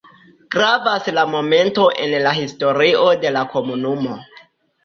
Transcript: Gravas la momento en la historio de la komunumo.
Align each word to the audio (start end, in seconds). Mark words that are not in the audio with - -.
Gravas 0.53 1.09
la 1.17 1.25
momento 1.33 1.85
en 2.05 2.15
la 2.23 2.33
historio 2.39 3.07
de 3.27 3.35
la 3.39 3.45
komunumo. 3.55 4.19